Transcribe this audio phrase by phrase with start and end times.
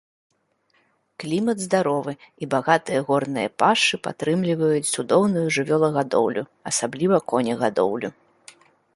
[1.23, 2.13] Клімат здаровы,
[2.45, 8.09] і багатыя горныя пашы падтрымліваюць цудоўную жывёлагадоўлю, асабліва конегадоўлю.